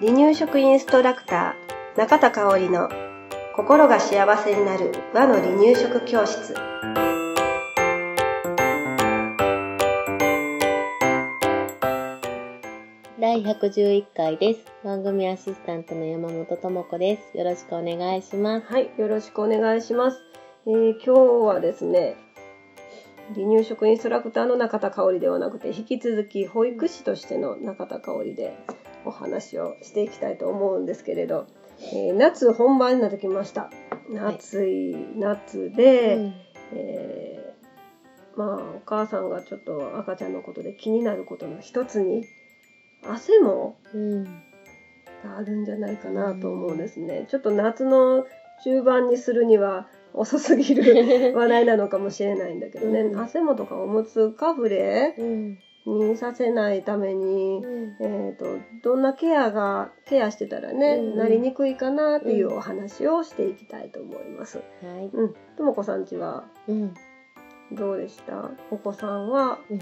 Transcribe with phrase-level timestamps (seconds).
[0.00, 2.88] 離乳食インストラクター中田香織の
[3.54, 6.54] 心が幸せになる和の離乳食教室
[13.20, 14.60] 第111回です。
[14.82, 17.36] 番組アシスタントの山本智子です。
[17.36, 18.66] よろしくお願いします。
[18.72, 20.22] はいよろしくお願いします、
[20.66, 22.16] えー今日はですね
[23.34, 28.56] 離乳食インストラクターの中田香織ではなくて引き続き保育士としての中田香織で
[29.04, 31.46] お話をしていきたいと思うんですけれど、
[31.78, 33.70] えー夏本番になってきました
[34.10, 36.34] 夏い夏で、うん
[36.72, 42.24] えーまあお母さんがちょっと赤ちゃんのことで気になることの一つに
[43.06, 44.24] 汗もうん。
[45.22, 47.26] があるんじゃないかなと思うんですね。
[47.28, 48.24] ちょっと夏の
[48.64, 53.20] 中盤にするには遅すぎる 話題なのかもしれないんだけどね、うん。
[53.20, 55.58] 汗もとかおむつかぶれうん。
[55.86, 57.96] にさせないために、うん。
[58.00, 58.44] えー、と
[58.82, 61.16] どんなケアがケアしてたらね、うん。
[61.16, 64.58] なりにくいかなっていうお話をしていきたいと思います。
[64.58, 64.62] は
[65.00, 65.10] い。
[65.12, 66.94] うん、ともこさんちはうん。
[67.72, 68.50] どうでした？
[68.70, 69.58] お子さんは？
[69.70, 69.78] うん。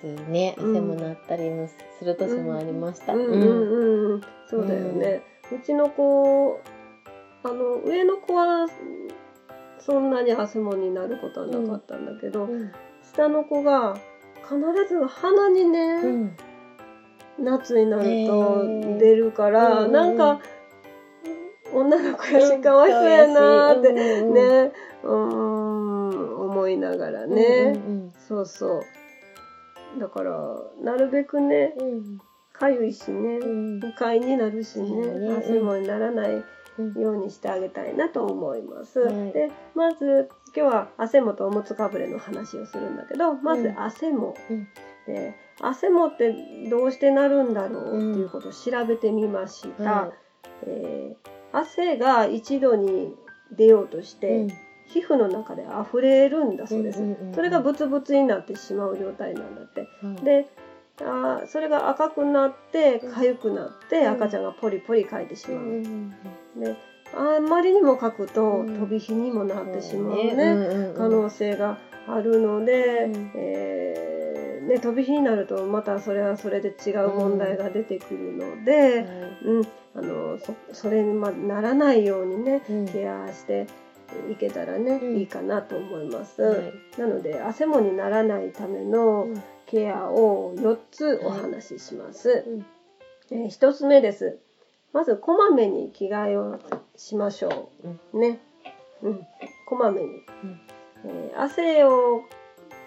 [0.00, 3.12] 夏ね、汗もなったりもする年もありました。
[3.12, 3.26] うん。
[3.26, 3.32] うん。
[3.32, 6.60] うんうんそうだよね、うちの子
[7.42, 8.66] あの上の子は
[9.78, 12.72] そんなに汗もになることはなかったんだけど、うん。
[13.02, 13.96] 下の子が
[14.42, 16.36] 必ず鼻にね、うん。
[17.38, 20.40] 夏になると出るから、うんうんなんか
[21.72, 23.92] 女の子やしかわいそうやなーって、う
[24.30, 28.82] んねうーん思いながらね、うんそうそう。
[30.00, 32.18] だからなるべくねうん。
[32.52, 33.80] かゆいしね、うん。
[33.80, 34.88] 不快になるしね
[35.38, 36.44] 汗もにならないうん
[36.96, 39.00] ようにしてあげたいなと思います。
[39.00, 39.32] はい。
[39.32, 43.80] でまず今日は汗もとおむつかぶれの話をするんだけどまずうん。
[43.80, 44.68] 汗も、うん。
[45.06, 46.34] で汗もって
[46.68, 49.84] どうしてなるんだろうっていうことを調べてみました。
[49.84, 50.12] は
[50.66, 53.14] えー汗が一度に
[53.52, 54.46] 出ようとして、
[54.86, 57.00] 皮膚の中で溢れるんだそうです。
[57.00, 59.80] うんうんうんうんそれがブツブツになってしまう状態なんだって。
[59.80, 59.86] は
[60.20, 60.24] い。
[60.24, 60.46] で
[61.00, 64.12] あーそれが赤くなって痒くなってうん。
[64.12, 65.64] 赤ちゃんがポリポリかいてしまう、
[66.56, 66.76] うんうんで
[67.14, 68.80] あんまりにもかくとうん。
[68.80, 71.78] 飛び火にもなってしまうね、可能性が
[72.08, 73.32] あるので、うん。
[73.36, 79.04] えーね、飛び火になるとまたそれはそれで違う問題が出てくるので、はい
[79.44, 79.66] うん。
[79.94, 82.88] あのそそれにまならないようにねうん。
[82.88, 83.66] ケアして
[84.30, 85.16] いけたらね、うん。
[85.16, 86.42] いいかなと思います。
[86.42, 86.72] はい。
[86.98, 89.42] なので汗もにならないための、うん。
[89.66, 92.44] ケアを4つお話しします。
[92.46, 92.66] うん。
[93.30, 94.38] えー1つ目です。
[94.96, 96.58] まずこまめに着替えを
[96.96, 97.70] しましょ
[98.14, 98.18] う。
[98.18, 98.40] ね。
[99.02, 99.26] うん。
[99.68, 100.06] こまめに。
[100.08, 100.10] う
[100.46, 100.60] ん
[101.04, 102.22] えー汗を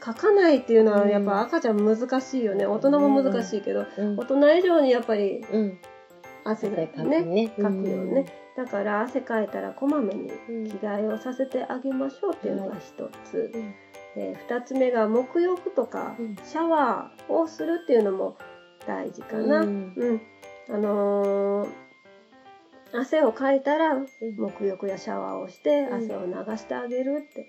[0.00, 2.64] かかないっていうのはうんやっぱ赤ちゃん難しいよね。
[2.64, 5.78] 大人も難しいけど、うん大人以上にやっぱりうん
[6.42, 8.24] 汗がね、ねかくよね。
[8.56, 13.50] だから汗かいたらこまめにうん着替えをさせてあげましょうっていうのが1つ。
[13.54, 13.74] うん
[14.14, 18.36] で2つ目が沐浴とかうんシャワーをするっていうのも
[18.86, 19.60] 大事かな。
[19.60, 20.20] ううんん、
[20.70, 21.68] あのー
[22.92, 25.94] 汗をかいたら沐浴やシャワーをしてうん。
[25.94, 27.46] 汗を流してあげるって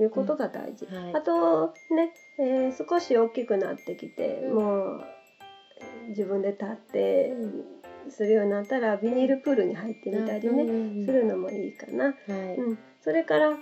[0.00, 0.86] いうことが大事。
[0.86, 1.14] はい。
[1.14, 4.54] あとね、えー少し大きくなってきて、うん。
[4.54, 5.04] もう
[6.08, 7.32] 自分で立って
[8.08, 12.06] するようになったらビニールプールに入ってみたりね、ねするのもいいかな。
[12.06, 12.12] は
[12.52, 12.56] い。
[12.56, 13.58] うん、それから、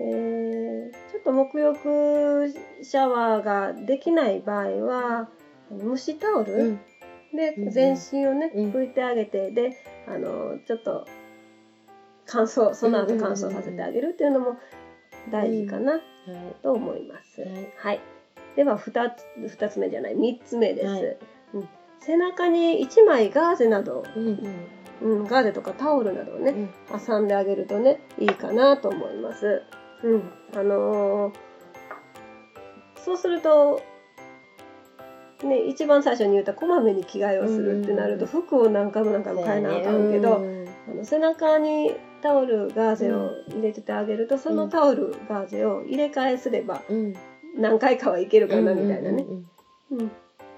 [0.00, 2.48] えーちょっと沐浴
[2.82, 5.28] シャワーができない場合は
[5.78, 6.80] 蒸しタオルうん
[7.34, 8.70] でうん全身をね、うん。
[8.70, 9.76] 拭いてあげてで
[10.08, 11.06] あのちょっと
[12.26, 14.56] 乾燥その後乾燥させてあげるっていうのも
[15.30, 16.00] 大事かなはい。
[16.62, 17.40] と思います。
[17.42, 17.72] はい。
[17.76, 18.00] はい、
[18.56, 19.10] では 2,
[19.48, 20.86] つ2つ目じゃない3つ目です。
[20.86, 21.02] はい。
[21.54, 21.68] うん、
[22.00, 24.38] 背中に1枚ガーゼなど、うん。
[25.02, 27.00] うん、ガーゼとかタオルなどをね、うん。
[27.00, 29.62] 挟んであげるとねいいかなと思います。
[30.02, 31.50] うん、あのー
[33.04, 33.80] そうすると
[35.46, 38.30] ね一番最初に言ったこまめに着替えをするってなると、うん。
[38.30, 40.68] 服を何回も何回も変えなあかんけど、うん。
[40.90, 41.92] あの背中に
[42.22, 47.14] タオルガーゼを入れててあげると、そのタオルガーゼを入れ替えすればうん。
[47.56, 49.24] 何回かはいけるかなみたいなね、
[49.90, 50.10] うんうん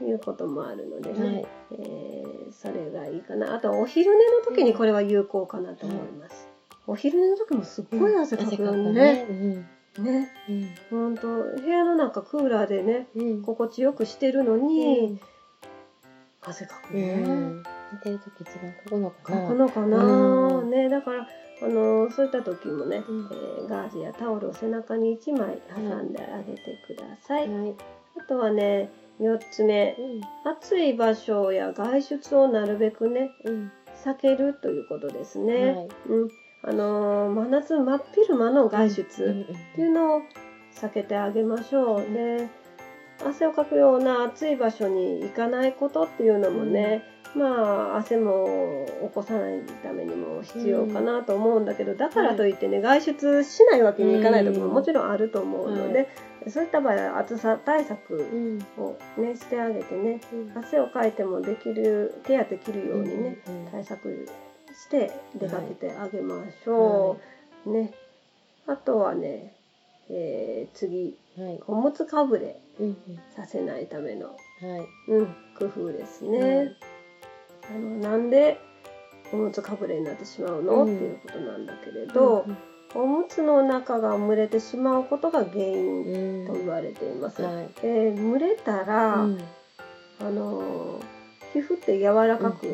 [0.02, 1.46] うん、いうこともあるのでね、うんはい。
[1.78, 3.54] えーそれがいいかな。
[3.54, 6.46] あとお昼寝の時にこれは有効かなと思います、
[6.86, 9.26] お昼寝の時もすっごい汗かくよね、うんね。
[9.30, 9.66] うん
[10.90, 13.42] ほんと部屋の中クーラーでねうん。
[13.42, 15.18] 心地よくしてるのに、
[16.40, 17.56] 汗かくうね、ん。
[17.58, 17.62] 寝
[18.02, 19.40] てる時一番かくのかな。
[19.42, 20.70] かくのかな、うん。
[20.70, 21.28] ねだから
[21.62, 23.28] あのそういった時もね、うん。
[23.30, 27.74] えーガーゼやタオルを背中に1枚挟んであげてください、はい。
[28.18, 28.90] あとはね
[29.20, 29.94] 4つ目。
[29.98, 30.50] うん。
[30.50, 33.70] 暑い場所や外出をなるべくねうん。
[34.04, 35.72] 避けるということですね。
[35.72, 35.88] はい。
[36.08, 36.28] うん
[36.64, 40.22] あのー真夏真っ昼間の外出っていうのを
[40.74, 42.12] 避けてあげましょう。
[42.12, 42.48] で
[43.24, 47.02] 汗をかくような暑い場所に行かないことっていうのもね、
[47.36, 56.08] まあ汗も起こさないためにも必要かなと思うんだけど、だからといってね外出しないわけにいかないところももちろんあると思うので、
[56.48, 60.58] そういった場合は暑さ対策うんをねしてあげてねうん。
[60.58, 63.68] 汗をかいてもできるケアできるようにね、うん。
[63.70, 64.26] 対策
[64.74, 67.18] して出かけてあげましょ
[67.66, 67.70] う。
[67.70, 67.92] ね。
[68.66, 69.54] あとはね、
[70.08, 71.60] えー次、はい。
[71.66, 72.96] おむつかぶれうんうん。
[73.34, 75.12] させないための、はい。
[75.12, 75.26] うん、
[75.58, 76.72] 工夫ですね。
[77.70, 78.58] あのなんで
[79.32, 80.96] おむつかぶれになってしまうの、うん。
[80.96, 82.46] っていうことなんだけれど、
[82.94, 86.46] おむつの中が蒸れてしまうことが原因うん。
[86.46, 87.42] と言われています。
[87.42, 87.68] はい。
[87.80, 89.38] で蒸れたら、うん。
[90.20, 91.12] あのー
[91.52, 92.64] 皮膚って柔らかく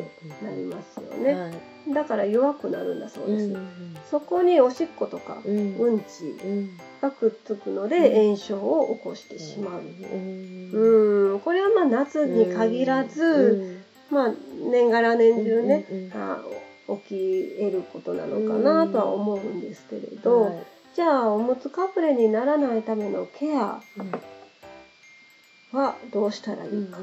[0.41, 1.33] なりますよね。
[1.33, 1.53] はい
[1.87, 3.45] だから弱くなるんだそうです。
[3.45, 5.75] うんそこにおしっことかうん。
[5.77, 6.77] うんちうん。
[6.99, 9.81] がくっつくので炎症を起こしてしまう。
[9.81, 11.33] うん。
[11.33, 14.31] うん、これはまあ夏に限らず、まあ
[14.71, 16.11] 年がら年中ね、うん
[16.89, 20.65] 起き得ることなのかなとは思うんですけれど、はい。
[20.95, 23.79] じゃあおむつかぶれにならないためのケア
[25.71, 26.97] はどうしたらいいか。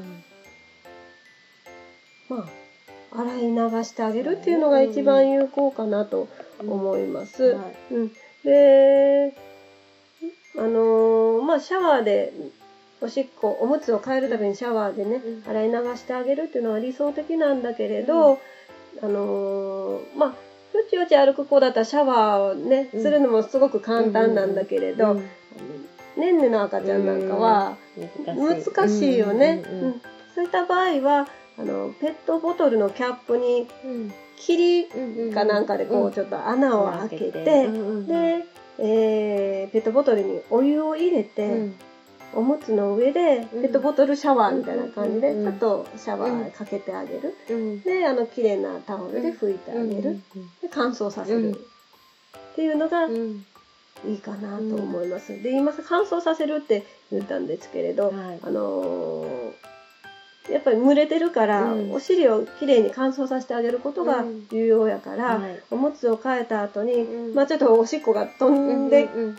[2.27, 2.66] まあ
[3.11, 6.27] 洗い流してあげるっていうのが一番有効かなと
[6.59, 7.55] 思います。
[7.55, 7.93] はい。
[7.93, 8.11] うん、
[8.43, 9.33] で
[10.57, 12.33] あのーまあシャワーで
[12.99, 15.49] おしっこおむつを変えるためにシャワーでね、うん。
[15.49, 18.39] 洗い流してあげるっていうのは理想的なんだけれど、
[19.01, 20.29] あのーまあ
[20.77, 23.01] よちよち歩く子だったらシャワーをね、うん。
[23.01, 25.15] するのもすごく簡単なんだけれど、
[26.17, 27.77] ねんねの赤ちゃんなんかは
[28.25, 29.17] 難しい。
[29.17, 29.63] よね。
[30.35, 31.27] そういった場合は
[31.59, 34.13] あのペットボトルのキャップにうん。
[34.39, 38.45] 霧うんかなんかでこううんちょっと穴を開けて、で、
[38.77, 41.75] えーペットボトルにお湯を入れて、うん。
[42.35, 43.61] おむつの上でうん。
[43.63, 47.81] ペットボトルシャワーみたいな感じでうんちょっとシャワーかけてあげる、うん。
[47.81, 50.21] であの綺麗なタオルで拭いてあげる、
[50.61, 51.53] で乾燥させる、うん。
[51.53, 51.57] っ
[52.55, 53.43] ていうのがうん。
[54.05, 55.41] いいかなと思います。
[55.41, 58.39] で今乾燥させるって言ったんですけれど、はい。
[58.43, 59.27] あのー
[60.49, 61.91] やっぱり蒸れてるから、うん。
[61.91, 64.47] お尻をきれいに乾燥させてあげることがうん。
[64.49, 65.59] 重要やから、はい。
[65.71, 67.35] おむつを替えた後に、うん。
[67.35, 69.37] まあちょっとおしっこが飛んでうん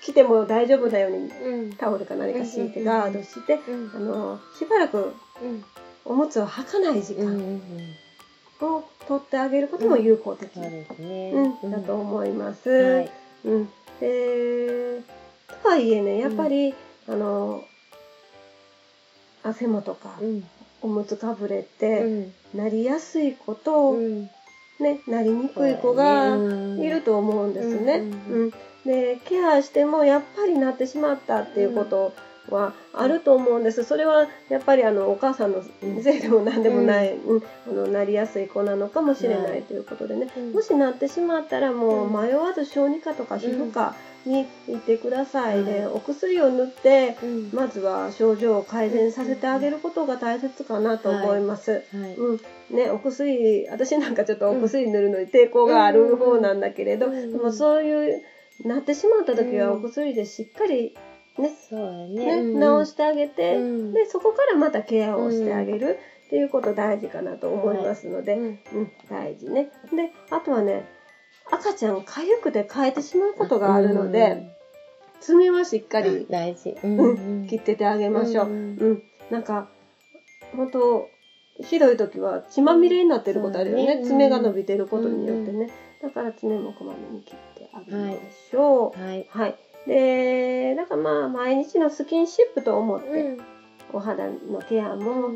[0.00, 1.72] きても大丈夫なようにうん。
[1.74, 5.64] タオルか何か敷いてうんガードして、うんあのしばらくうん。
[6.04, 7.62] おむつを履かない時うんうん
[8.60, 11.70] 間を取ってあげることも有効的、うん。
[11.70, 12.68] だと思います。
[12.70, 13.10] はい。
[13.44, 13.68] うん、
[14.00, 15.00] で
[15.62, 16.74] とはいえねやっぱり、
[17.08, 17.62] あの
[19.48, 20.44] 汗もとか、うん。
[20.80, 22.32] おむつかぶれて、ん。
[22.54, 24.30] なりやすい子と、うん。
[24.80, 26.80] ね、なりにくい子がうん。
[26.80, 27.94] いると思うんですね。
[28.30, 28.46] ううん。
[28.48, 28.52] ん
[28.84, 32.12] でケアしてもやっぱりなってしまったっていうこと
[32.48, 33.84] はあると思うんです。
[33.84, 35.62] それはやっぱりあのお母さんの
[36.02, 37.42] せいでも何でもない、うん。
[37.68, 40.52] あのなりやすい子なのかもしれなはいいということでね、うん。
[40.52, 43.94] もしなってしまったらもううん迷わず小児科とか皮膚科
[44.28, 45.58] に行ってください。
[45.58, 47.50] うんでお薬を塗ってうん。
[47.52, 51.72] まずは症状を改善させてあげることが大切かなと思います。
[51.72, 52.14] はい。
[52.14, 52.40] うん。
[52.70, 57.32] ね、お薬私なんかちょっとお薬塗るのに抵抗がある方なんだけれど、うん。
[57.32, 58.22] でもそういう
[58.64, 59.78] なってしまった時はうん。
[59.78, 60.94] お薬でしっかり、
[61.38, 61.50] ね
[62.08, 62.52] ね
[62.84, 63.92] 治してあげて、うん。
[63.94, 68.44] でそこからまたケアをしてあげるっていうこと大事かなと思いますので、うん。
[68.44, 69.70] うん大事ね。
[69.92, 70.97] であとはね
[71.50, 74.54] 赤ちゃんかゆくて変えてしまうことがあるので、
[75.20, 76.76] 爪はしっかり、大事。
[76.82, 77.12] うう
[77.42, 77.46] ん。
[77.48, 78.46] 切っててあげましょう。
[78.46, 79.68] うんうん、なんか
[80.56, 81.08] 本当
[81.60, 84.02] ひどい時は血まみれになってることあるよね。
[84.04, 85.70] 爪が伸びてることによってね、
[86.02, 89.00] だから爪もこまめに切ってあげましょう。
[89.00, 89.26] はい。
[89.28, 93.38] はい、でだからまあ毎日のスキンシップと思って、うん。
[93.92, 95.30] お肌のケアも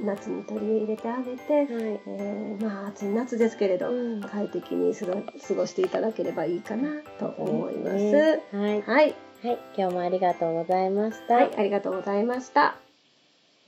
[0.00, 1.66] 夏に取り入れてあげて、はい。
[2.06, 4.20] えーまあ暑い夏ですけれど、うん。
[4.20, 5.06] 快適に過
[5.54, 8.42] ごしていただければいいかなと思います、ね。
[8.52, 8.82] はい。
[8.82, 9.14] はい。
[9.42, 9.58] はい。
[9.76, 11.34] 今日もありがとうございました。
[11.34, 12.76] はい、ありがとうございました。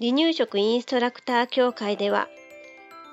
[0.00, 2.28] 離乳食インストラクター協会では、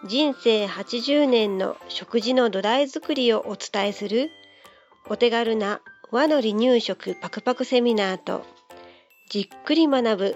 [0.08, 4.32] 人生80年の食事の土台作りをお伝えする
[5.08, 8.44] お手軽な和の離乳食パクパクセミナーと、
[9.30, 10.36] じっくり学ぶ